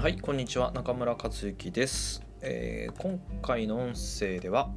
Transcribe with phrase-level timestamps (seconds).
[0.00, 0.72] はい、こんにちは。
[0.72, 2.22] 中村克之です。
[2.40, 4.70] えー今回の音声では、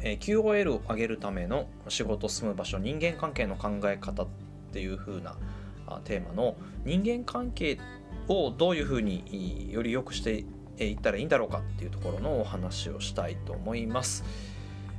[0.00, 4.26] えー QOL を上げるための仕事住む場所人間関係の考え方っ
[4.72, 5.36] ていう風な
[5.86, 7.78] あテーマの人間関係
[8.26, 10.44] をどういう風により良くして
[10.84, 14.24] いったらいいんだろうかっていうところのお話をしたいと思います。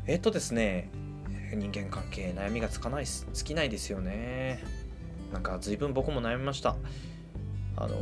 [0.05, 0.89] えっとですね、
[1.53, 4.63] 人間関係悩みがつかないす尽きないですよね。
[5.33, 6.77] なんか随分僕も悩みました。
[7.75, 7.97] あの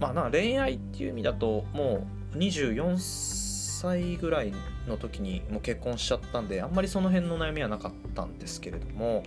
[0.00, 4.52] まあな恋愛っていう意味だともう24歳ぐらい
[4.86, 9.22] の時にもう結婚しちゃったんであんまりその辺の悩みはなかったんですけれども、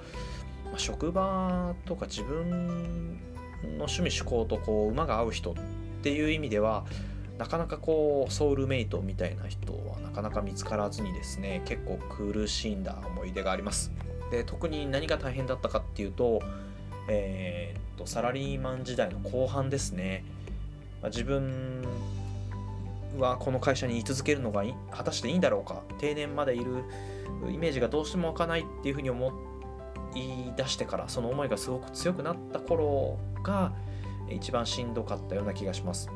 [0.65, 3.19] まあ職場とか自分
[3.63, 5.53] の趣味嗜好とこう馬が合う人っ
[6.01, 6.85] ていう意味では
[7.37, 13.91] なかなかこうソウルメイトみたいな人はなかなか見つからずにですね結構苦しんだ思い出があります。
[14.31, 16.41] で特に何が大変だったかっていうと,、
[17.09, 20.23] えーっとサラリーマン時代の後半ですね。
[21.01, 21.83] まあ自分
[23.17, 26.83] はこの会社に居続けるのが果たしていいんだろうか定年までいる
[27.49, 29.31] イメージがどうしても湧かないっていうふうに思
[30.15, 33.73] い出してからその思いがすごく強くなった頃が
[34.29, 36.09] 一番しんどかったような気がします。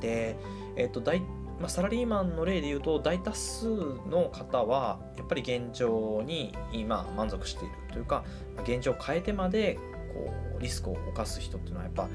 [0.00, 0.36] で、
[0.76, 1.20] えっと大
[1.60, 3.68] まあ、サラリーマンの例で言うと大多数
[4.10, 8.24] の方はやっぱり現状に今満足しているというか
[8.64, 9.78] 現状を変えてまで
[10.12, 12.08] こうリスクを冒す人っていうのはやっぱ、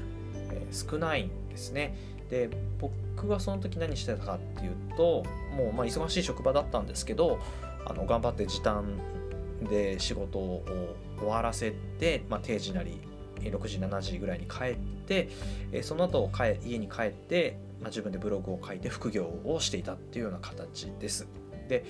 [0.52, 1.94] え少ないですね。
[2.30, 2.48] で
[2.80, 5.24] 僕はその時何してたかっていうと
[5.56, 7.38] もうま忙しい職場だったんですけど
[7.84, 8.84] あの頑張って時短
[9.68, 10.62] で仕事を
[11.18, 13.00] 終わらせて、まあ、定時なり
[13.40, 15.28] 6時7時ぐらいに帰って
[15.82, 21.26] その後帰家に帰って、まあ、自分でブログを書いて副業をしていたっていうような形です。
[21.68, 21.84] で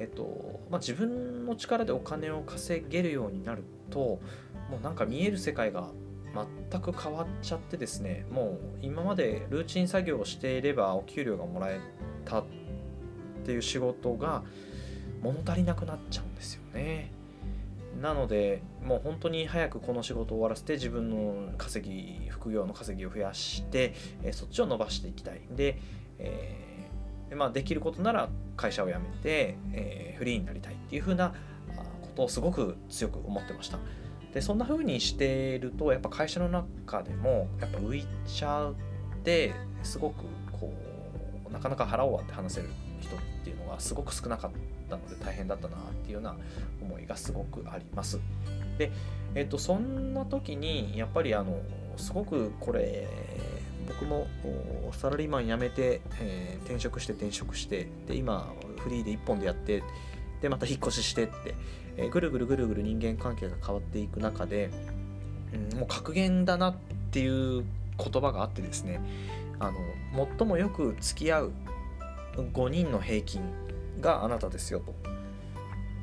[0.00, 5.88] えっとまあ、自分の力でお金を稼げるようになるともうなんか見える世界が
[6.70, 11.80] 全く変わっちゃってですねもう今までルーチン作業をしていればお給料がもらえ
[12.24, 12.44] たっ
[13.44, 14.42] ていう仕事が
[15.22, 17.12] 物足りなくなっちゃうんですよね。
[18.00, 25.40] なのでもう本当に早くこの仕事を終わらせて自分の稼ぎ副業の稼ぎを増やして、えそっちを伸ばしていきたい。
[25.50, 25.78] で、
[26.18, 31.32] えーでまあ、できることなら会社を辞めて、えーフリーになりたいっていう風な
[32.02, 33.78] ことをすごく強く思ってました。
[34.38, 38.74] でそんな風にしてるとやっぱ会社の中でもやっぱ浮いちゃっ
[39.24, 40.72] てすごくこ
[41.50, 42.68] うなかなか腹を割って話せる
[43.00, 44.50] 人っていうのがすごく少なかっ
[44.88, 46.36] たので大変だったなっていうような
[46.80, 48.20] 思いがすごくあります。
[48.78, 48.92] で
[49.34, 51.60] えっとそんな時にやっぱりあの
[51.96, 53.08] すごくこれ
[53.88, 54.28] 僕も
[54.92, 59.82] サラリーマン辞めて、えー転職して転職してで今フリーで一本でやって
[60.42, 61.56] でまた引っ越ししてって、
[61.98, 64.70] えーぐるぐるぐるぐる人間関係が変わっていく中で、
[65.72, 66.74] うんもう格言だなっ
[67.10, 67.64] ていう
[67.98, 69.00] 言葉があってですね
[69.58, 69.78] あの
[70.38, 71.52] 最もよく付き合う
[72.36, 73.42] 5人の平均
[74.00, 74.94] があなたですよと、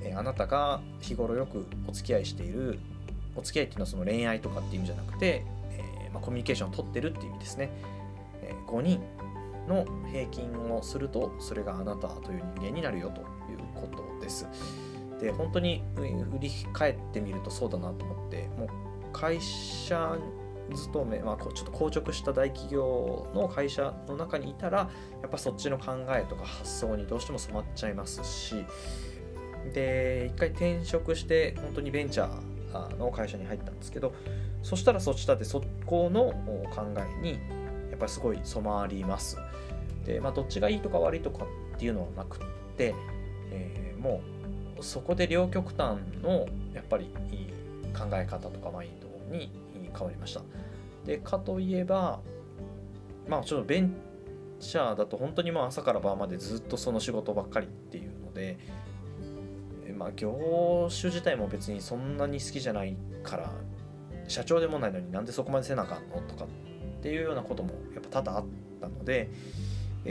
[0.04, 2.80] えーあなたが日頃よくお付き合いしている
[3.36, 7.70] お付き合いっていうのはその恋愛とかっていう意味じゃなくて、えーまあ、コミュニケーションを取ってるっていう意味ですね、
[8.44, 9.02] えー5人
[9.68, 13.88] の平均をするとそれがあなたという人間になるよというこ
[14.20, 14.48] とです。
[15.26, 18.70] で本当にうん振り返ってみるとそうだなと思ってもう
[19.12, 20.16] 会社
[20.72, 24.90] 勤め、まあ、ちょっと硬直した大企業の会社の中にいたら
[25.22, 28.66] やっぱそっちの考えとか発想にどうしても染まっちゃいますし
[29.74, 34.14] で一回転職して本当にベンチャーの会社に入ったんですけど
[34.62, 36.34] そしたらそっちだってそこの
[36.72, 37.40] 考えに
[37.90, 39.38] やっぱりすごい染まります。
[40.06, 42.40] で、まあ、どっちがいいとか悪いとかっていうのはなくっ
[42.76, 42.94] て、
[43.52, 44.35] えーもう
[44.86, 47.10] そこで両極端のやっぱりい
[47.98, 49.50] 考え方とかマインドに
[49.92, 50.42] 変わりました。
[51.06, 52.20] でかといえば
[53.28, 53.94] まあちょっとベン
[54.60, 58.58] チャーだと本当にもう朝から晩までずっとその仕事ばっかりっていうので
[59.98, 63.52] まあ業種自体も別にそんなに好きじゃないから
[64.28, 66.48] 社長でもないのになんでそこまでせなあかんのとかっ
[67.02, 68.46] ていうようなこともやっぱ多々あっ
[68.82, 69.30] たので、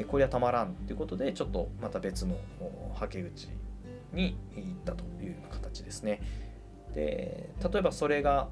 [0.09, 3.49] これはたまらんっていうことでちょっとまた別のおはけ口
[4.15, 6.21] に行ったというような形ですね。
[6.95, 8.49] で例えばそれが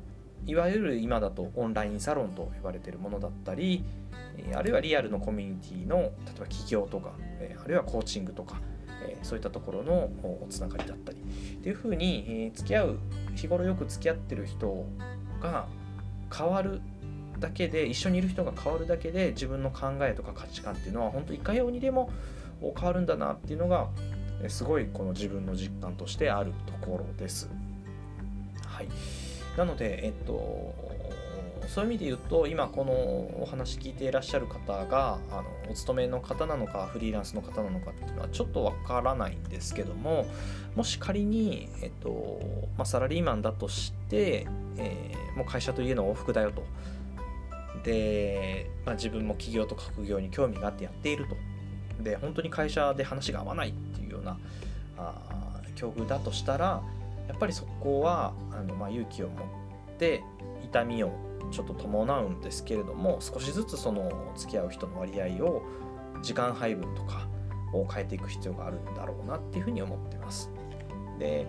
[0.47, 3.85] いわゆる今だとオンラインサロンと呼ばれているものだったり
[4.55, 7.12] あるいはリアルのコミュニティの例えば起業とか
[7.62, 8.61] あるいはコーチングとか
[9.23, 12.99] そういったところのおつながりだったりっていうふうにえ付き合う
[13.35, 14.85] 日頃よく付き合ってる人
[15.41, 15.67] が
[16.37, 16.81] 変わる
[17.38, 22.11] だけで一緒にいる人が変わるだけで自分の考えとか価値観っていうのは本当いかようにでも
[22.61, 23.88] 変わるんだなっていうのが
[24.48, 27.50] すごいこの自分の実感としてあるところです。
[28.66, 28.88] はい、
[29.56, 30.74] なので、えっと、
[31.68, 40.26] そういう意味で言うと今このお話聞いていらっしゃる方があのお勤めの方なのかフリーランスの方なのかっていうのはちょっとわからないんですけども
[40.74, 42.40] もし仮に、えっと
[42.76, 44.46] まあ、サラリーマンだとして、
[44.76, 46.62] えー、もう会社と家の往復だよと。
[47.84, 51.36] で、まあ、自分も企業とか副業に興味があってやっていると。
[52.02, 54.38] で本当に会社で話が合わないっていううな
[54.98, 56.82] あ境遇だとしたら
[57.28, 60.22] やっぱりそこはあの、まあ、勇気を持って
[60.64, 61.12] 痛みを
[61.50, 65.62] ちょっと伴うんですけれども少しずつその付き合う人の割合を
[66.22, 67.28] 時間配分とか
[67.72, 70.50] を変えていく必要があるんだろうなっていうふうに思ってます。
[71.18, 71.46] で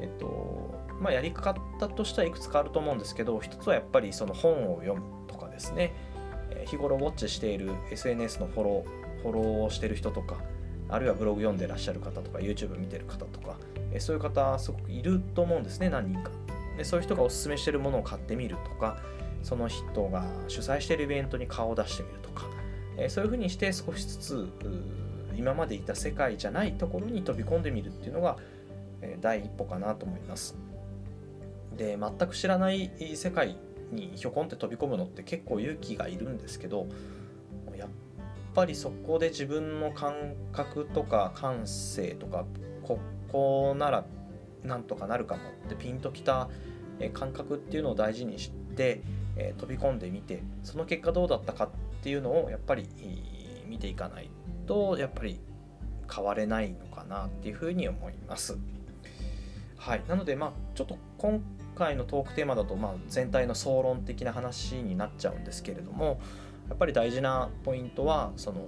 [0.00, 1.54] えっとまあ、やり方
[1.88, 5.92] としてはいくつかあると思うんですけど一つはやっぱりその本を読むとかですね
[6.66, 10.36] 日頃ウォッチしている SNS のフォローフォローをしてる人とか
[10.88, 13.56] あるいはブログ読んでらっしゃる方とか YouTube 見てる方とか
[13.98, 16.30] そういう方すごくいると思うんですね何人か
[16.76, 18.98] でそういう人がおすすめしてるものを買ってみるとか
[19.42, 22.46] その人が主催してるイベントに顔を出してみるとか、
[22.96, 24.48] えそういうふうにして少しずつ
[25.36, 28.36] 今までいた世界じゃないところに飛び込んでみるっていうのが、
[29.00, 30.56] え第一歩かなと思います。
[31.76, 33.56] で全く知らない世界
[33.92, 36.88] にひょこんって飛び込むのって結構勇気がいるんですけど
[38.58, 42.44] ぱりそこで自分の感覚とか感性とか
[42.82, 42.98] こ
[43.30, 44.04] こなら
[44.64, 46.48] なんとかなるかもってピンときた
[47.12, 49.02] 感覚っていうのを大事にして、
[49.36, 51.70] え飛び込んでみてその結果どうだったかっ
[52.02, 52.88] ていうのをやっぱり
[53.68, 54.28] 見ていかない
[54.66, 55.38] とやっぱり
[56.12, 58.58] 変われないのかなっていうふうに思います。
[59.76, 61.40] はい、なのでまあちょっと今
[61.76, 66.20] 回のトークテーマだとまあ全体の総論的な話になっちゃうんですけれども
[66.68, 68.66] やっぱり大事なポイントはその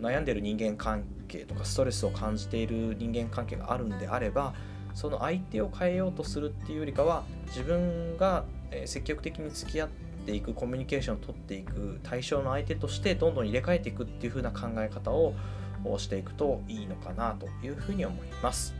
[0.00, 4.54] 悩んでる人間関係とかストレスを感じている人間関係があるんであれば
[4.94, 8.44] その相手を変えようとするっていうよりかは自分が
[8.86, 9.88] 積極的に付き合っ
[10.26, 15.34] ていくコミュニケーションを取っていく対象の相手としてどんどん入れ替えていくっていう風な考え方を
[15.98, 18.74] していくといいのかなというふうに思います。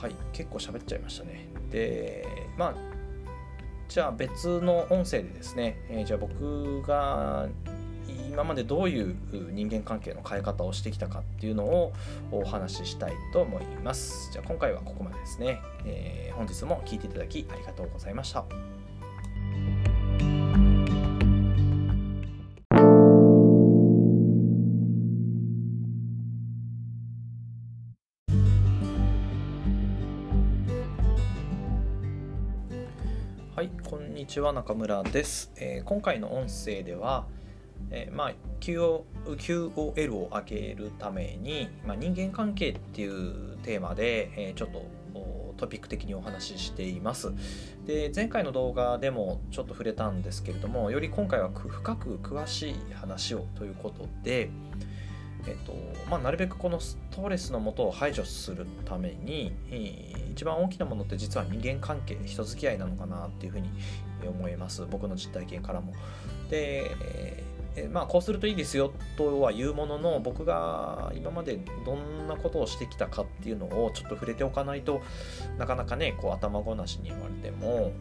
[0.00, 1.46] はい、結構喋っちゃいましたね。
[1.70, 2.26] で、
[2.56, 2.74] まあ、
[3.90, 7.48] じゃあ別の音声でですね、えー、じゃあ僕が
[8.30, 9.16] 今までどういう
[9.50, 11.92] 人間関係の変え方をしてきたかっていうのを
[12.30, 14.30] お話ししたいと思います。
[14.32, 15.60] じゃあ今回はここまでですね。
[15.84, 18.44] えー、本日も聴いていただきありがとうございました。
[34.30, 35.50] ちは中村です。
[35.56, 37.26] えー、今回の音声では、
[37.90, 44.86] えー、まあ、QOL を上げるために、まあ、人間関係っていうテーマで、えー、ちょっと
[45.56, 47.32] トピック的にお話ししています。
[47.84, 54.48] で前回の動画でもちょっと触れたんですけれどもより今回は深く詳しい話をということで、
[55.46, 55.74] えっと
[56.10, 59.52] まあ、なるべくこのストレスのもとを排除するために、
[60.32, 63.70] 一番大きなものって実は人間関係人付き合いなのかなっていうふうに
[64.26, 65.94] 思います僕の実体験からも。
[66.50, 66.96] で
[67.76, 75.02] えまあ、こうするといいですよとは言うものの僕が今までどんなことをしてきたかっていうのをちょっと触れておかないと
[75.56, 77.92] なかなかねこう頭ごなしに言われても、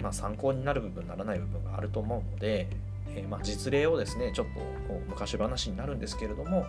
[0.00, 2.68] まあ、参考になる部分ならない部分があると思うので、
[3.16, 4.60] えー、まあ、実例をですねちょっと
[5.08, 6.66] 昔話になるんですけれども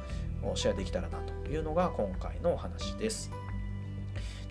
[0.55, 3.31] シェアできたらなというのが今回のお話です。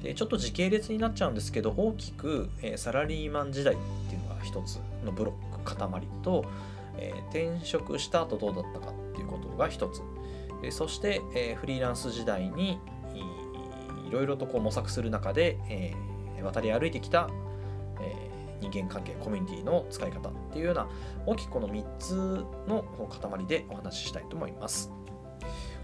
[0.03, 3.77] でちょっと時系列になっちゃうんですけど大きく、えー、サラリーマン時代っ
[4.09, 5.89] ていうのが一つのブロック塊
[6.23, 6.45] と
[6.99, 7.23] えー、
[7.55, 10.03] 転職した後どうだったかっていうことが一つ、
[10.63, 12.79] えそして、えフリーランス時代に
[14.09, 15.95] いろいろとこう模索する中で、え
[16.43, 17.29] 渡り歩いてきた、
[18.61, 20.89] 人間関係コミュニティの使い方っていうような
[21.27, 22.15] 大きくこの3つ
[22.69, 24.91] の塊でお話ししたいと思います。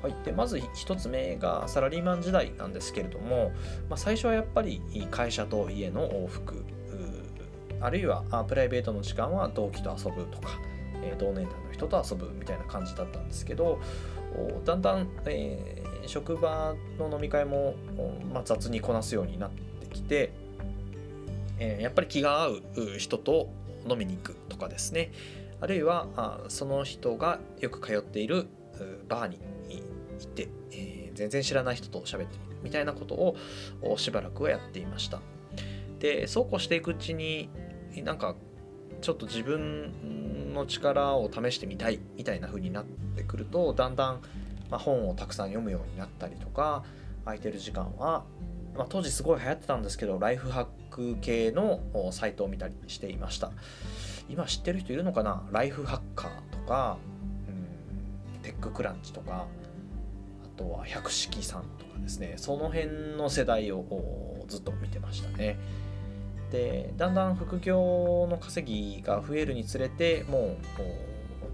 [0.02, 3.52] はい、でまず1つ目がサラリーマン時代なんですけれども、
[3.88, 6.64] まあ、最初はやっぱり会社と家の往復
[7.82, 10.58] あるいはプライベートの時間は同期と遊ぶとか、
[11.02, 13.80] え同年代の人と遊ぶみたいな感じだったんですけど
[14.64, 17.74] だんだん、えー、職場の飲み会も、
[18.32, 20.32] まあ、雑にこなすようになってきて、
[21.62, 22.62] えー、やっぱり気が合う
[22.98, 23.48] 人と
[23.88, 25.12] 飲みに行くとかですね。
[25.60, 28.48] あるいはあその人がよく通っている
[29.08, 29.38] バーに
[29.68, 29.80] 行
[30.24, 33.36] って、えー、全然知らない人と喋ってみるみたいなことを
[33.96, 35.20] しばらくはやっていました。
[36.00, 37.48] でそうこうしていくうちに
[38.04, 38.34] なんか
[39.00, 42.84] ちょっと自分の力を試してみたいみたいな風になっ
[43.16, 44.20] てくるとだんだん、
[44.68, 46.82] ま本をたくさん読むようになったりとか
[47.24, 48.24] 空いてる時間は
[48.76, 53.50] まあ、当時すごい流行ってたんですけどライフハック系のサイトを見たりしていました。
[54.28, 55.46] 今知ってる人いるのかな？
[55.52, 56.96] ライフハッカーとか、
[57.48, 57.50] う
[58.38, 59.46] ん、テッククランチとか
[60.44, 62.34] あとは百式さんとかですね。
[62.36, 63.84] その辺の世代を
[64.48, 65.58] ずっと見てましたね。
[66.50, 70.56] でだんだん副業の稼ぎが増えるにつれてもう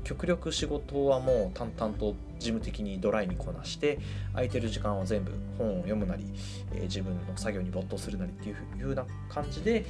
[0.08, 3.98] 極力仕事はもう淡々と事務的にドライにこなして
[4.32, 6.24] 空いてる時間は全部本を読むなり、
[6.72, 9.84] えー、自分の作業に没頭するなりっていう風な感じで、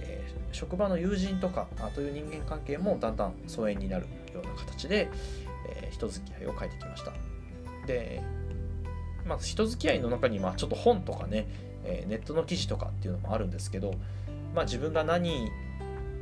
[0.00, 5.08] えー、職場の友人とかという人間関係もだんだん疎遠になるような形で、
[5.68, 7.12] えー、人付き合いを変えてきました。
[7.86, 8.22] で
[9.24, 11.46] まあ人付き合いの中にまあちょっと本とかね、
[11.84, 13.94] えネットの記事とかっていうのもあるんですけど
[14.52, 15.48] まあ自分が何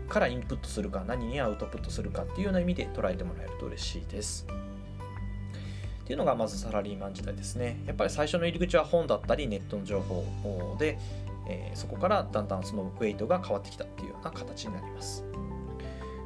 [0.09, 4.47] からインプットするか何にアウトプットするかっていうような意味で捉えてもらえると嬉しいです。
[6.03, 7.83] っていうのがまずサラリーマン時代ですね。
[7.87, 10.99] やっぱり最初の入り口は本だったりネットの情報で、
[11.49, 15.25] えー、そこからだんだんそのウェイトが変わってきたっていうような形になります。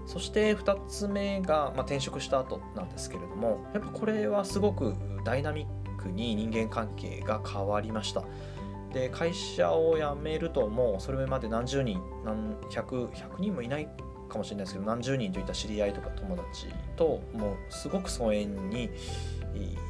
[0.06, 8.22] そして2つ目が、まあ、転職した後なんですけれどもやっぱこれはすごくダイナミックに人間関係が変わりました。
[8.92, 13.88] で会社を辞めるともうそれまで何十人何百100人もいない
[14.28, 18.90] かもしれないですけど何十人といった知り合いとか友達ともうすごく疎遠に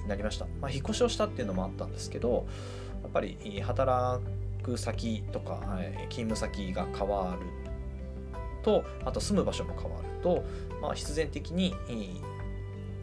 [0.08, 2.46] なりました、まあ、引っ越しをしたっていうのもあったんですけど
[3.02, 4.22] やっぱり働
[4.62, 5.78] く先とか
[6.08, 7.46] 勤務先が変わる
[8.62, 10.44] とあと住む場所も変わると、
[10.80, 11.74] まあ、必然的に、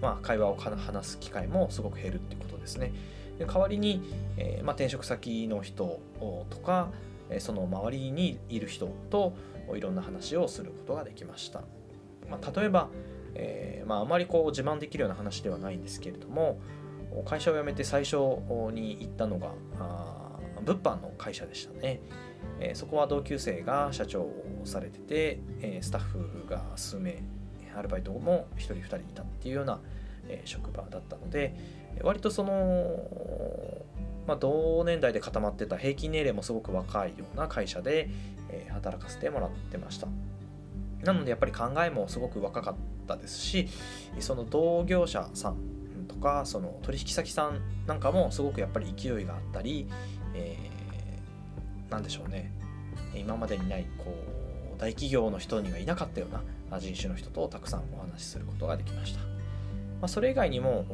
[0.01, 2.93] まあ、会話を話す機会もすごく減るっていうことですね。
[3.39, 4.03] で代わりに、
[4.37, 5.99] えー、まあ、転職先の人
[6.49, 6.91] とか
[7.39, 9.35] その周りにいる人と
[9.75, 11.61] いろんな話をすることができました、
[12.29, 12.89] まあ、例えば、
[13.35, 16.59] えー、まあ、まりこう自慢できるような話ではないんですけれども
[17.25, 18.17] 会社を辞めて最初
[18.71, 19.51] に行ったのが
[20.63, 22.01] 物販の会社でしたね、
[22.59, 27.23] えー、そこは同級生が社長をされてて、えスタッフが数名
[27.75, 29.79] アルバイトも1人2人いたっていうような、
[30.27, 31.55] え職場だったので、
[32.01, 32.99] 割とその、
[34.27, 38.09] まあ、同年代で固まってた平均年齢もすごく若いような会社で、
[38.49, 40.07] え、働かせてもらってました
[41.03, 42.75] なのでやっぱり考えもすごく若かっ
[43.07, 43.67] たですし
[44.19, 45.57] その同業者さん
[46.07, 49.87] とかその取引先さんなんかもすごくやっぱり勢いがあったり、
[50.33, 52.51] えー、なんでしょうね
[53.15, 54.13] 今までにないこ
[54.75, 59.19] う大企業の人にはいなかったような人種の人とたくさんお話しすることができました。
[59.19, 60.85] まあ、それ以外にも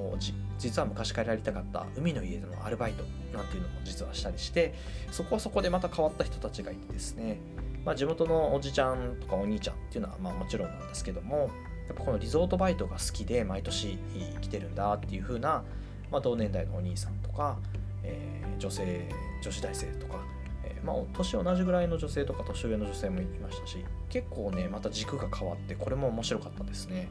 [0.58, 3.04] 実は昔からやりたかった海の家でのアルバイト
[3.36, 4.74] なんていうのも実はしたりして
[5.12, 7.40] そこはそこでまた変わった人たちがいてですね、
[7.84, 11.50] まあ、地元のおじちゃんとかお兄ちゃんっていうのはまあもちろんなんですけども
[11.88, 13.98] やっぱこのリゾートバイトが好きで毎年
[14.42, 15.64] 来てるんだっていう風な、
[16.12, 17.58] まあ、同年代のお兄さんとか、
[18.04, 19.10] えー、女性
[19.44, 20.20] 女子大生とか、
[20.64, 27.10] えー、まあ年同じぐらいの女性とか年上の女性もいましたし結構ねまた軸が変わってこれも面白かったですね。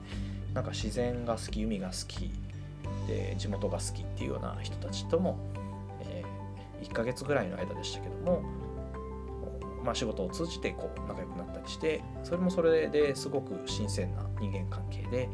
[0.55, 2.31] なんか自然が好き海が好き
[3.07, 5.39] で地元が好きっていうような人たちとも、
[6.01, 8.43] えー、1ヶ月ぐらいの間でしたけども、
[9.85, 15.29] まあ、仕事を通じてこう仲良くなったりしてそれもそれですごく新鮮な人間関係で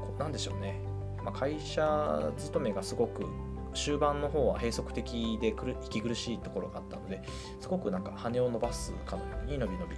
[0.00, 0.80] こうなんでしょうね、
[1.22, 3.26] まあ、会社勤めがすごく
[3.74, 5.54] 終盤の方は閉塞的で
[5.84, 7.22] 息苦しいところがあったので
[7.60, 9.96] すごくなんか羽を伸ばすかのように伸び伸び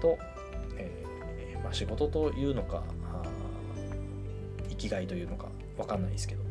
[0.00, 0.18] と、
[0.76, 2.84] えーまあ、仕事というのか
[4.68, 6.42] 生きがいというのか分かんないですけど、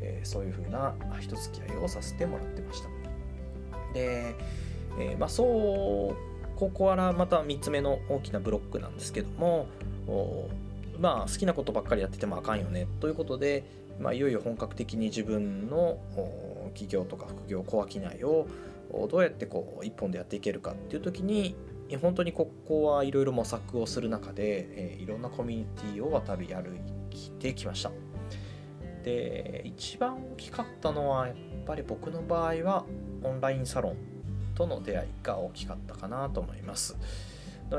[0.00, 2.88] えー、そういう風な人付き合いをさせてもらってました。
[3.92, 4.34] で、
[4.98, 9.66] えー、まあそうここからまた3つ目の大きなブロックなんですけども
[11.00, 13.64] まあ好きなことばっかりやっててもあかんよねということで、
[14.00, 15.98] まあ、いよいよ本格的に自分の
[16.74, 18.46] 企業とか副業小商いを
[19.08, 21.56] どうやってこう一本でやっていけるかっていう時に
[22.00, 25.64] 本当にここはいろいろ模索をする中で、えー、いろんなコミュニ
[25.94, 26.76] ティを渡り歩
[27.10, 28.13] いてきました。
[29.04, 32.84] で一番大きかったのはやっぱり僕の場合は
[33.22, 33.96] オンラインサロン
[34.54, 36.96] との出会いが大きかったかなと思います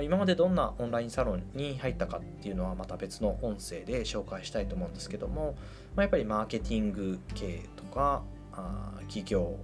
[0.01, 5.55] 今までどんなオンラインサロンに入ったかっていうのはまた別の音声で紹介したいと思うんですけども、
[5.95, 9.57] まあ、やっぱりマーケティング系とかあ企業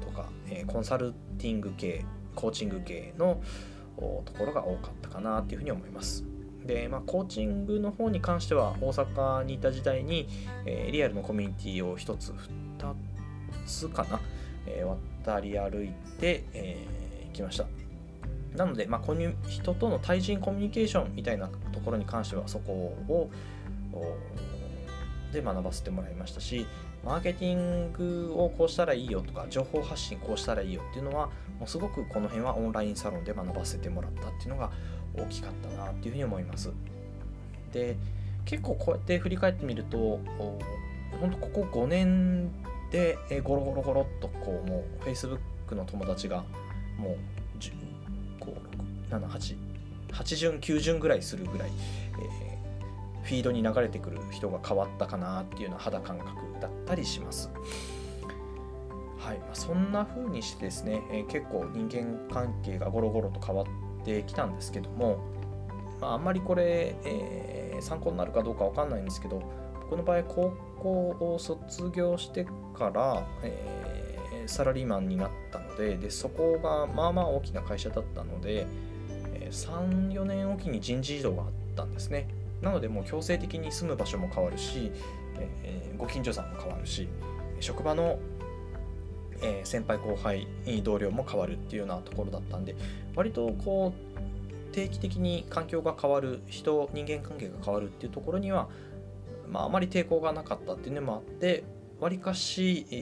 [0.00, 3.40] とか、え、コンサルティング系コーチング系の
[3.96, 6.24] ところが多かったかなというふうに思います。
[6.68, 10.28] で、まあ、コーチングの方に関しては大阪にいた時代に、
[10.66, 12.30] えー、リアルのコミュニティを1つ
[12.78, 12.94] 2
[13.66, 14.20] つかな、
[14.66, 15.88] えー、渡り歩い
[16.20, 17.64] て、えー、きました。
[18.54, 22.72] なので、まあ、コミ人との対人コミュニケーションみたいなところに関してはそこ
[23.08, 23.30] を
[25.32, 26.66] で学ばせてもらいましたし
[27.04, 31.26] マーケティングをこうしたらいいよとか情報発信こうしたらいいよっていうのは
[31.58, 34.70] もうすごくこの辺はオンラインサロンで学ばせてもらったっていうのが
[35.20, 36.70] 大きかったなっていうふうに思います
[37.72, 37.96] で
[38.44, 40.20] 結構こうやって振り返ってみると
[41.20, 42.50] 本当ここ5年
[42.90, 46.44] でゴロゴロゴロっとこうもう Facebook の友達が
[46.98, 47.16] もう
[49.10, 49.56] 7
[50.12, 51.70] 8順9順ぐらいするぐらい、
[52.20, 57.50] えー、フィードに流れてくる人が変わったかなっていうような肌感覚だったりします。
[59.18, 63.72] はいまあ、そんな風にしてですね、えー、結構人間関係がゴロゴロと変わって
[64.26, 65.18] きたんですけども、
[66.00, 69.42] まあ、あんまりこれ、えー、参考になるかどうかわかんないんですけど
[69.82, 78.66] 僕の場合高校を卒業してから、えー、サラリーマンになったのででそこがまあまあ大きな会社だったので、
[79.50, 82.28] 34年おきに人事異動があったんですね。
[82.60, 84.90] なのでもう強制的に住む場所も変わるし、
[85.38, 87.08] えー、ご近所さんも変わるし
[87.60, 88.18] 職場の、
[89.42, 90.46] えー、先輩後輩
[90.82, 92.74] 同僚も変わるっていうようなところだったんで
[93.14, 98.68] 割とこう定期的に環境が変わる人人間関係が変わるっていうところには、
[99.48, 101.64] まあ、あまり抵抗がなかったっていうのもあって
[102.00, 102.94] わりかし、え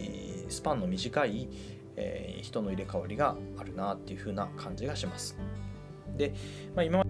[0.49, 1.49] ー、スパンの短い、
[1.97, 5.37] えー、人の入れ替わりがあるなっていう風な感じがします。
[6.17, 6.35] で、
[6.75, 7.05] まあ、今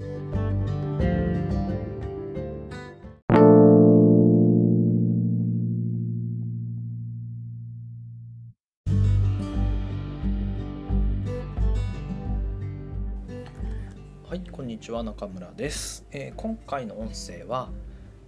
[14.28, 17.70] はいこんにちは中村です、えー、今回の音声は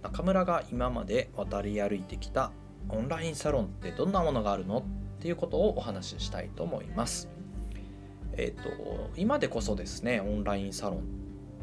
[0.01, 2.53] 中村が今まで渡り歩いてきた
[2.87, 4.83] オンラインサロンってどんなものがあるのっ
[5.21, 7.27] ていうことをお話ししたいと思います。
[8.37, 8.69] えーと、
[9.17, 11.01] 今でこそですねオンラインサロンっ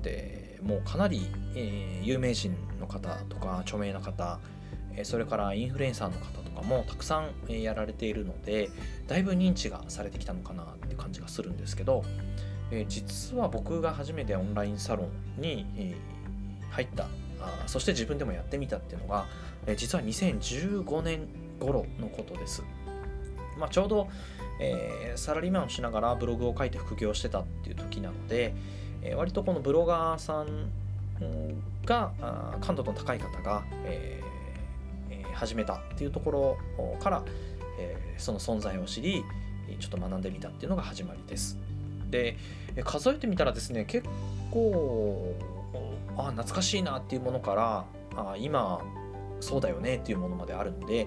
[0.03, 4.39] てもうかなり、えー、有名人の方とか著名な方、
[4.95, 8.69] え、それからインフルエンサーの方とかもたくさん、え、やられているので
[9.09, 12.05] だいぶ認知がされてきたのかなって感じがするんですけど、
[12.71, 15.09] え実は僕が初めてオンラインサロ
[15.39, 15.95] ンに、え
[16.71, 17.05] 入った
[17.41, 19.27] あそして自分でもやってみたっていうのが、
[19.67, 21.29] え実は2015年
[21.61, 22.63] 頃のことです。
[23.59, 24.09] まあ、ちょうど、
[24.61, 28.55] え、サラリーマンをしながらブログを書いて副業してたっていう時なので、
[29.03, 30.69] え、割とこのブロガーさん
[31.85, 32.13] が
[32.61, 34.21] 感度の高い方が、え、
[35.33, 36.31] 始めたっていうとこ
[36.79, 37.23] ろから、
[37.79, 39.23] え、その存在を知り
[39.79, 41.59] ちょっと学んでみたっていうのが始まりです。
[42.11, 42.37] で
[42.85, 44.09] 数えてみたらですね結
[44.51, 45.35] 構
[46.17, 48.81] あ懐かしいなっていうものからあ今
[49.41, 51.07] そうだよねっていうものまであるので、え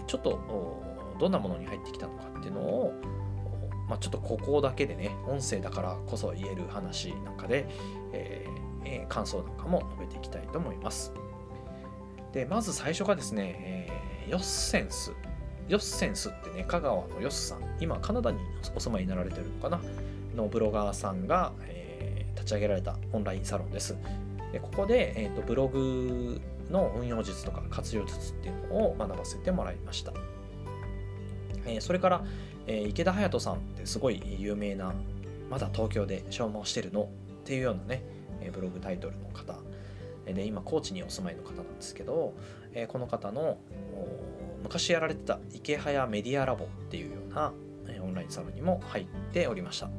[0.00, 0.38] ー、ちょっと
[1.18, 2.94] どんなものに入ってきたのかっていうのを、
[3.88, 7.66] まあ、ちょっとここだけでね音声だからこそ言える話なんかで、
[8.12, 11.12] えー、感想なんかも述べていきたいと思います。
[12.32, 13.88] でまず最初がですね、
[14.24, 15.12] えー、ヨッセンス。
[15.68, 18.38] ヨッセンスってね香川のヨッスさん今カナダに
[18.74, 19.80] お住まいになられてるのかな？
[20.40, 23.96] のブロガーさんが、えー、立ち上げられたオンラインサロンです。
[24.52, 30.12] でここで、えーとブログの運用術とか活用術っていうのを学ばせてもらいました。
[31.66, 32.24] えそれから、
[32.66, 34.94] え池田隼人さんってすごい有名な
[35.50, 37.06] まだ東京で消耗してるのっ
[37.44, 38.02] ていうようなね
[38.40, 39.54] えブログタイトルの方。
[40.24, 42.34] で今高知にお住まいの方なんですけど、
[42.72, 43.58] えこの方の
[44.62, 47.52] 昔やられてた池早メディアラボっていうような
[48.02, 49.90] オンラインサロンにも入っておりました。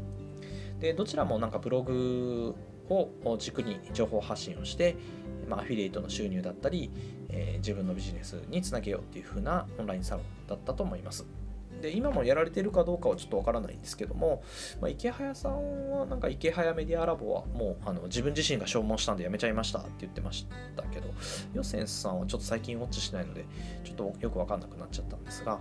[0.81, 2.55] でどちらもなんかブログ
[2.89, 4.97] を軸に情報発信をして、
[5.47, 6.91] まあ、アフィリエイトの収入だったり、
[7.29, 11.25] えー、自分のビジネスにつなげようっていう風なオンラインサロンだったと思います。
[11.81, 14.43] で今もやられてるかどうかはちょっとわからないんですけども、
[14.79, 21.09] まあ、池早さんはなんか池早メディアラボはもうあの自分自身が消耗したんでやめちゃいましたって言ってましたけど
[21.53, 23.45] ヨセンさんはちょっと最近ウォッチしないので
[23.83, 25.59] ちょっとよくわかんなくなっちゃったんですが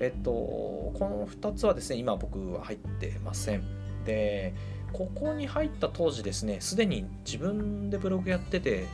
[0.00, 3.87] えっとこの2つはですね今僕は入ってません。
[4.08, 4.54] で
[4.94, 8.86] ここに入った当時ですねすでに自分でブログやってて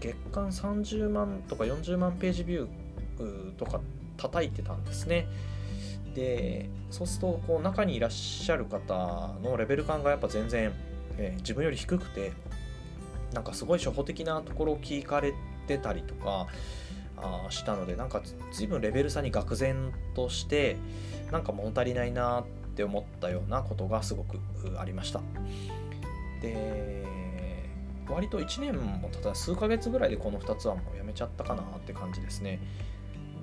[0.00, 3.80] 月間30万とか40万ページビューとか
[4.16, 5.28] 叩いてたんですね。
[6.14, 10.72] でそうするとこう中にいらっしゃる方のレベル感がやっぱ全然、
[11.16, 12.32] えー、自分より低くて
[13.32, 15.32] なんかすごい初歩的なところを聞かれ
[15.66, 16.48] てたりとか
[17.16, 20.76] あしたのでなんか随分レベル差に愕然として
[21.30, 24.40] なんか物足りないなってって思ったようなことがすごく
[24.78, 25.20] ありました。
[26.40, 27.04] で
[28.08, 32.60] 割と1年もただ数ヶ月ぐらいでこの2つはもうやめちゃったかなって感じですね。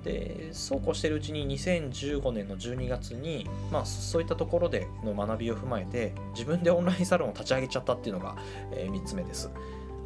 [0.04, 8.36] でそうこうしてるうちに2015年の12月に、まあ、そういったところでの学びを踏まえて自分でオンラインサロンを立ち上げちゃったっていうのが、
[8.72, 9.50] えー、3つ目です。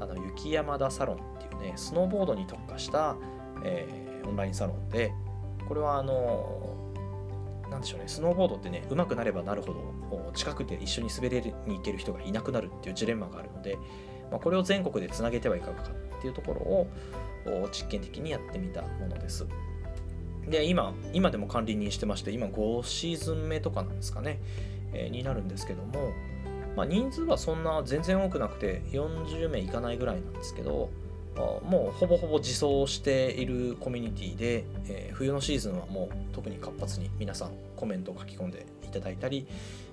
[0.00, 3.16] あの雪山田サロンっていうねスノーボードに特化した、
[3.62, 5.12] えー、オンラインサロンで
[5.68, 6.73] これはあの
[7.70, 13.78] なんでしょうねスノーボードってね上手くなればなるほど近くで一緒に滑れに行ける人がいなくなるっていうジレンマがあるので、
[14.30, 19.46] まあ、これを全国でつなげてはいかがかっていうところを実験的にやってみたものです。
[20.48, 24.40] で今今でも管理人してまして今5シーズン目とかなんですかね、
[24.92, 26.12] えー、になるんですけども、
[26.76, 30.90] まあ、人数はそんな全然多くなくて40名いかないぐらいなんですけど
[31.36, 39.46] もうほぼほぼ自走しているコミュニティで、えー、冬のシーズンはもう特に活発に皆さんコメントを書き込んでいただいたり、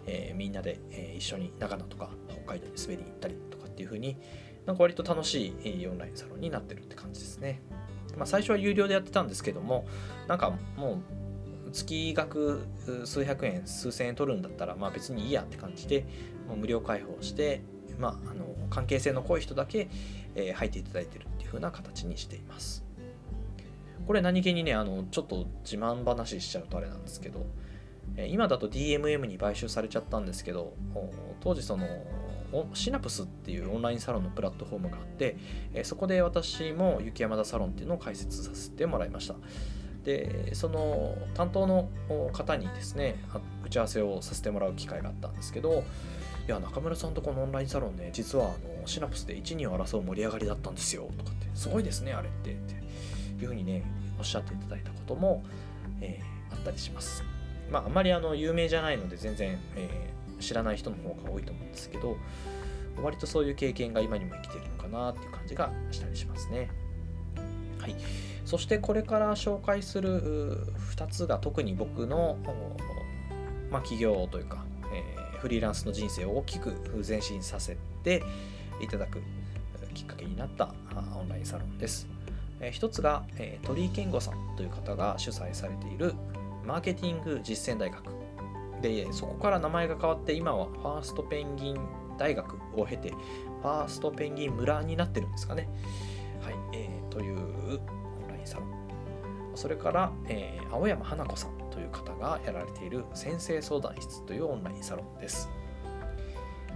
[0.06, 4.18] えー、みんなで、えー、一緒に長野とか北海道に滑りに行ったりとかっていう風に
[4.66, 7.62] なんか割と楽しいオンラインサロンになってるって感じですね。
[8.18, 9.86] まあ、最初は有料でやってたんですけども
[10.28, 11.02] なんかも
[11.68, 12.68] う月額
[13.06, 16.06] 数百円数千円取るんだったらまあ別にいいやって感じで
[16.56, 17.62] 無料開放して、
[17.98, 19.90] まあ、あの関係性の濃い人だけ、
[20.36, 22.86] えー、入っていただいてる風な形にしています。
[24.08, 27.46] これ何気にね、あのちょっと自慢話しちゃうとあれなんですけど、
[28.28, 30.74] 今だと DMM に買収されちゃったんですけど、
[31.42, 31.88] 当時その
[32.74, 35.36] シナプスっていうオンラインサロンのプラットフォームがあって、
[35.84, 39.36] そこで私も雪山田サロンっていうのを開設させてもらいました。
[40.04, 41.90] で、その担当の
[42.34, 43.24] 方にですね、
[43.64, 45.84] 打ち合わせをさせてもらう機会があったんですけど、
[46.48, 52.74] いや、中村さんとこのオンラインサロンね、実はあのシナプスで1、2を争う盛り上がりだったんですよ、とかって、すごいですね、あれって、って
[53.42, 53.84] いうふうにね、
[54.18, 55.44] おっしゃっていただいたことも、
[56.02, 57.24] えー、あったりします。
[57.72, 62.18] まあ、あまりあの有名じゃないので、全然、えー、知らない人の方が多いと思うんですけど、
[63.02, 66.70] 割とそういう経験が今にも生きているのかなっていう感じがしたりしますね。
[67.80, 67.96] はい。
[68.46, 72.38] そしてこれから紹介する2つが特に僕の、
[73.72, 74.66] まあ、企業というか、
[75.42, 76.74] フリーランスの人生を大きく
[77.08, 78.24] 前進させて
[78.80, 79.22] いただく
[79.94, 80.74] きっかけになった
[81.18, 82.08] オンラインサロンです。
[82.72, 83.24] 一つが
[83.64, 86.14] 鳥居健吾さんという方が主催されている
[86.64, 88.04] マーケティング実践大学
[88.84, 91.80] でそこから名前が変わって今はファーストペンギン
[92.20, 95.68] 大学を経てファーストペンギン村になってるんですかね。
[96.42, 98.72] はい、えー、というオンラインサロン。
[99.56, 105.50] それから、えー、青山花子さんという方がやられている先生相談室というオンラインサロンです。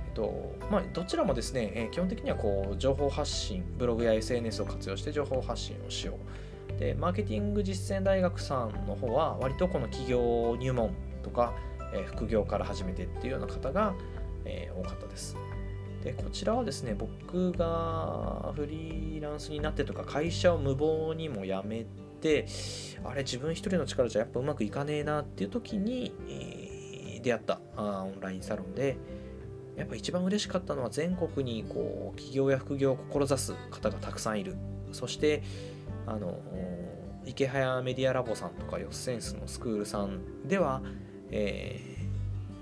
[0.07, 6.17] えっとまあ、どちらもですね、え、基本的にはこう情報発信、ブログや SNS を活用して情報発信をしよ
[6.75, 6.79] う。
[6.79, 11.53] で、マーケティング実践大学さんの方は、割とこの企業入門とか、
[11.93, 13.93] え、副業から始めてっていうような方が、
[14.45, 15.35] え、多かったです。
[16.05, 21.87] でこちらはですね僕がフリーランスになってとか会社を無謀にも辞め
[22.25, 22.47] て
[23.03, 28.97] あれ自分一人の力じゃやっぱうまくいかねえなっていう時に、えー、出会ったあオンラインサロンで
[29.77, 34.55] やっぱ一番嬉しかったのは全国にこう企業や副業を志す方がたくさんいる。
[34.91, 35.43] そして
[36.07, 36.39] あの
[37.25, 40.81] 池早メディアラボさんとかヨッセンスのスクールさんでは、
[41.31, 41.81] え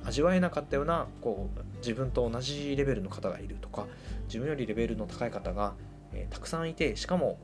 [0.04, 3.86] ー、味わえなかったようなこう自分と同じレベルの方がいるとか
[4.26, 5.76] 自分よりレベルの高い方が、
[6.14, 7.38] えー、たくさんいてしかも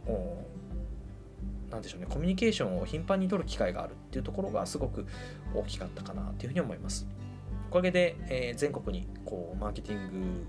[1.69, 5.05] 何でしょうねコミュニケーションを頻繁に取る機会があるっていうところがすごく
[5.53, 7.07] 大きかったかなっていうふうに思います。
[7.69, 10.43] おかげで、えー、全国にこうマーケティン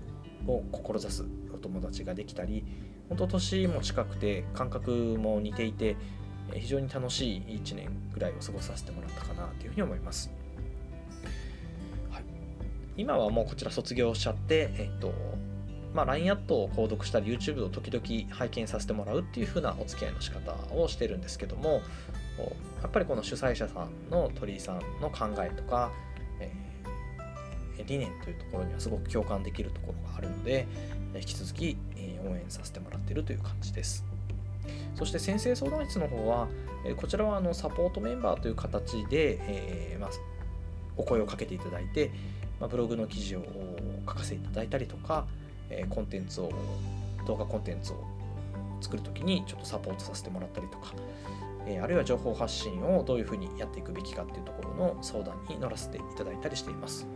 [0.45, 2.65] グを志すお友達ができたり
[3.09, 5.97] 本当年も近くて感覚も似ていて
[6.53, 10.31] 非常に楽しい1年ぐらいを過ごさせてもらったかなというふうに思います、
[12.09, 12.23] はい、
[12.97, 15.13] 今はもうこちら卒業しちゃってえっと
[15.93, 21.81] まあ、LINE アットを購読したり YouTube を時々拝見させてもらうっていう風なお付き合いの仕方をしてるんですけども
[22.81, 25.91] やっぱりこの主催者さんの鳥居さんの考えとか、
[26.39, 30.67] えー、理念というところにはすごく共感できるところがあるので
[31.15, 34.05] 引き続き、え応援させてもらってるという感じです。
[34.95, 36.47] そして先生相談室の方は
[36.95, 40.09] こちらはあのサポートメンバーという形で、えー、まあ、
[40.95, 42.11] お声をかけていただいて、
[42.59, 43.43] まあ、ブログの記事を
[44.07, 45.27] 書かせていただいたりとか、
[45.71, 46.51] えコンテンツを
[47.25, 48.03] 動画コンテンツを
[48.81, 50.93] 作る時にちょっとサポートさせてもらったりとか、
[51.67, 57.07] えあるいは情報発信をどういうふうにやっていくべきかっていうところの相談に乗らせていただいたりしています。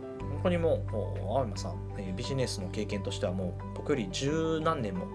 [0.42, 5.06] 他にもう青山さん、えビジネスの経験としてはもう僕より十何年も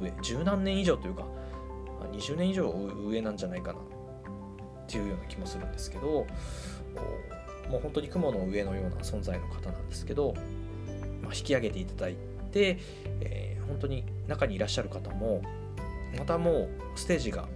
[0.00, 1.24] 上十何年以上というか
[2.12, 2.70] 20年以上
[3.06, 3.82] 上なんじゃないかなっ
[4.86, 6.26] ていうような気もするんですけど
[7.68, 10.34] もう本当に雲の上のような存在の方なんですけど、
[11.22, 12.33] まあ、引き上げていただいて、
[13.20, 15.42] えー、本当に中にいらっしゃる方も
[16.18, 17.48] またもうステージが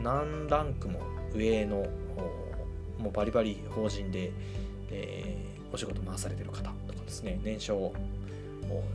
[0.00, 1.00] 何ランクも
[1.34, 1.86] 上の
[2.98, 4.32] もうバリバリ法人で、
[4.90, 7.92] えー、お仕事回されてる方とかですね年商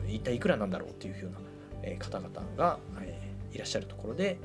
[0.07, 4.37] 一体いくらなんだろうっていうような、方々が、えー、いらっしゃるところで、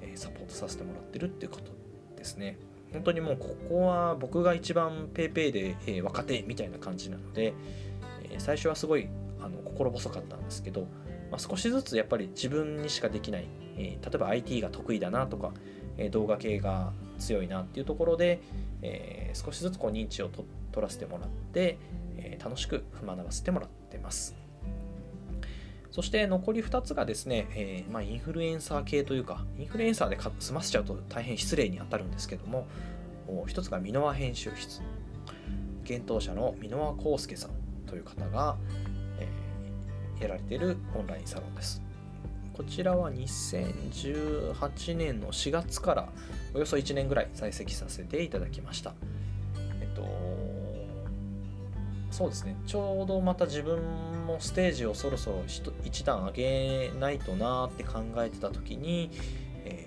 [0.00, 1.70] えサポートさせてもらってるっていうこと
[2.16, 2.58] ですね。
[2.92, 7.54] 本当にもうここは僕が一番 PayPay で、えー、若手みたいな感じなので、
[8.24, 9.08] えー、最初はすごい
[9.42, 10.82] あの心細かったんですけど、
[11.30, 15.52] まあ、少しずつやっぱり自分にしかできない、えー、例えば IT が得意だなとか、
[15.96, 18.40] えー、動画系が強いなっていうところで、
[18.82, 21.78] えー、少しずつこう認知を取らせてもらって、
[22.16, 24.36] え、楽しく学ばせてもらってます。
[25.90, 32.68] そして残り2つがですね、えー、まあ、インフルエンサー系というか、インフルエンサーで済ませちゃうと大変失礼に当たるんですけども、
[33.26, 34.82] 1つが箕輪編集室。
[35.82, 37.50] 幻冬者の箕輪康介さん
[37.86, 38.56] という方が、
[40.20, 41.82] やられているオンラインサロンです。
[42.60, 46.12] こちらは2018年の4月から
[46.52, 48.92] およそ1年ぐらい在籍させていただきました。
[49.80, 50.06] えっと、
[52.10, 53.80] そうですね、ちょうどまた自分
[54.26, 55.42] もステージをそろそろ
[55.84, 59.10] 一段上げないとなって考えてた時に、
[59.64, 59.86] え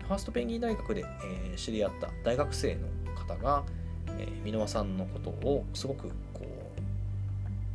[0.00, 3.62] ー、ファーストペンギン大学で、えー、知り合った大学生の方が、
[4.18, 6.10] えー、箕輪さんのことをすごく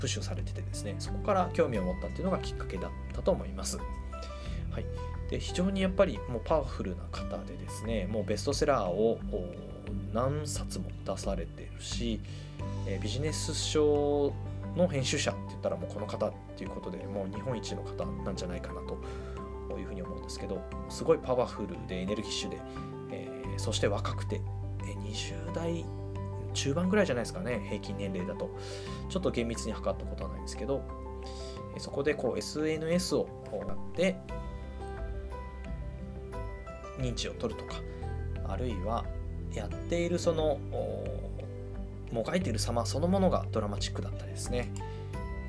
[0.03, 3.77] プッシュされててですねそこから興味を持ったっていうのがきっかけだったと思います。
[3.77, 4.85] はい、
[5.29, 9.17] で非常にやっぱりもうパワフルな方でですねもうベストセラーを
[10.11, 12.19] 何冊も出されてるし、
[12.85, 14.33] えビジネス書
[14.75, 22.59] の編集者って言ったらもうこの方っていうことでもう日本一の方なんじゃないかなというふうに思うんですけどすごいパワフルでエネルギッシュで、
[23.11, 24.41] えー、そして若くて、
[24.81, 25.85] え20代
[26.53, 28.49] 中盤ぐらいじゃないですかね平均年齢だと。
[29.09, 30.81] ちょっと厳密に測ったことはないんですけど。
[31.77, 33.27] そこでこう SNS を
[33.67, 34.15] やって
[36.99, 37.81] 認知を取るとか
[38.47, 39.05] あるいは
[39.53, 40.59] やっているその
[42.11, 44.71] もがいている様そのものがドラマチックだったりですね、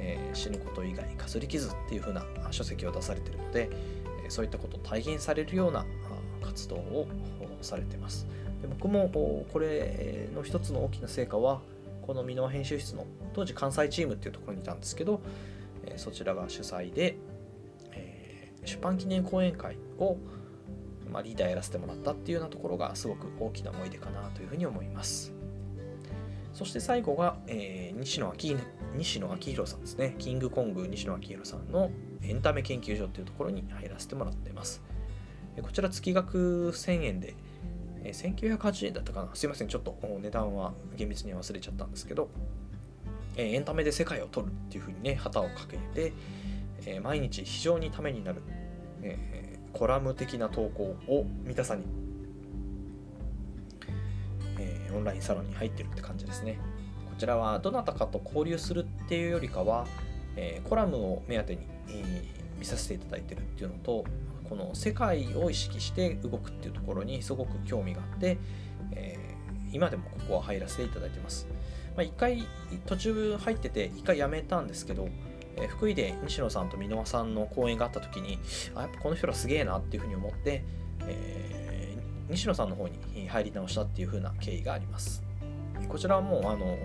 [0.00, 3.70] えー、死ぬこと以外かすり傷っていう風な書籍を出されているので
[4.28, 5.84] そういったことを体現されるような
[6.42, 7.06] 活動を
[7.60, 8.26] されてます。
[8.64, 9.10] で僕も
[9.52, 11.60] これの一つの大きな成果は
[12.02, 15.20] この箕輪編集室の当時関西チームっていうところにいたんですけど
[15.96, 17.16] そちらが主催で、
[17.92, 20.16] えー、出版記念講演会を、
[21.10, 25.34] まあ、リーダーやらせてもらったっていうようなところがすごく大きな思い出かなというふうに思います
[26.54, 28.56] そして最後が、えー、西野昭
[28.96, 30.14] 西野昭弘さんですね。
[30.20, 31.90] キングコング西野昭弘さんの
[32.22, 34.80] エンタメ研究所というところに入らせてもらっています。
[35.60, 37.34] こちら月額1000円で、
[38.04, 39.30] えー、1980円だったかな。
[39.34, 42.28] すいません、ちょっと値段は厳密に忘れちゃったんですけど、
[43.36, 46.12] えー、エンタメで世界を取るっていうふうにね、旗をかけて、
[46.86, 48.42] えー、毎日非常にためになる、
[49.02, 51.86] え、コラム的な投稿を三田さんに
[54.58, 56.58] えオンラインサロンに入ってるって感じですね。
[57.10, 59.86] こちらはどなたかと交流するっていうよりかは、
[60.36, 64.04] え、コラムを目当てに、えー、見させていただいてるっていうのと、
[64.48, 68.38] この世界を意識して動くっていうところにすごく興味があって、
[68.92, 71.46] えー、今でもここは入らせていただいてます。
[71.96, 72.46] まあ、一回
[72.86, 75.08] 途中入ってて、一回辞めたんですけど、
[75.56, 78.38] え福井で西野さんと箕輪さんの講演があった時に、
[78.74, 80.64] あ、やっぱこの人らすげえなっていうふうに思って、
[81.06, 81.64] えー
[82.28, 85.22] 西野さんの方に入り直したっていう風な経緯があります。
[85.88, 86.78] こちらはもうあの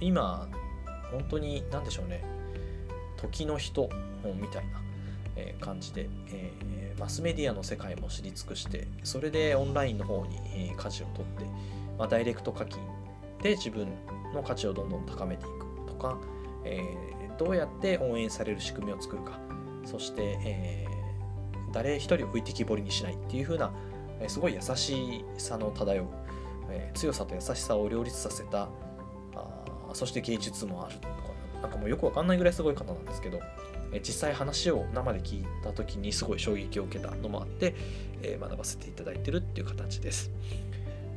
[0.00, 0.48] 今
[1.10, 2.22] 本当に何でしょうね
[3.16, 3.88] 時の人
[4.24, 4.80] みたいな
[5.60, 11.44] 感じで、え、マスメディアの世界も知り尽くしてそれでオンラインの方にえ舵を取って、
[11.98, 12.80] まあ、ダイレクト課金
[13.42, 13.88] で自分
[14.34, 16.18] の価値をどんどん高めていくとか、
[16.64, 19.38] えー、どうやって応援される仕組みを作るか。
[19.86, 23.72] そして、えー、誰一人置いてきぼりにしないっていう風な
[24.20, 26.06] えすごい優しさの漂う、
[26.68, 28.68] え強さと優しさを両立させた
[29.34, 29.64] あ
[29.94, 31.14] そして芸術もあるとか
[31.62, 33.40] なんかもうよくわかんないぐらいすごい方なんですけど、
[33.92, 37.74] 実際話を生で聞いた時にすごい衝撃を受けたのもあって、
[38.40, 40.30] 学ばせていただいてるっていう形です。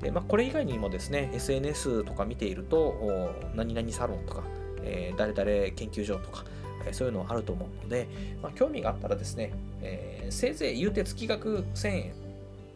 [0.01, 4.43] でまあ、これ以外にもですね SNS とか見ていると何々サロンとか、
[4.81, 6.43] え、誰々研究所とか
[6.91, 8.09] そういうのあると思うので、
[8.41, 12.13] まあ、興味があったらですね、えー、せいぜい言うて月額1000円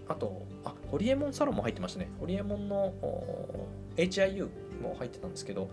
[0.07, 2.09] あと、あ、ホリエモンサロンも入ってましたね。
[2.19, 2.93] ホリエモンの
[3.97, 4.47] HIU
[4.81, 5.69] も入ってたんですけど、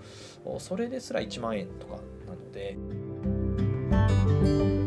[0.58, 1.94] それですら1万円とか
[2.26, 2.76] なので、
[3.90, 4.10] thank
[4.42, 4.83] you